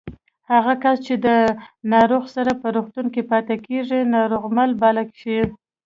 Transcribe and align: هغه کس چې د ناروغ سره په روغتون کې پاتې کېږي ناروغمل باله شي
هغه 0.53 0.73
کس 0.83 0.97
چې 1.07 1.15
د 1.25 1.27
ناروغ 1.93 2.23
سره 2.35 2.51
په 2.61 2.67
روغتون 2.75 3.05
کې 3.13 3.21
پاتې 3.31 3.55
کېږي 3.67 3.99
ناروغمل 4.15 4.69
باله 4.81 5.03
شي 5.21 5.39